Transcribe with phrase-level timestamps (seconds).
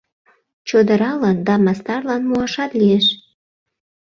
[0.67, 3.05] —Чодыралан да мастарлан муашат лиеш.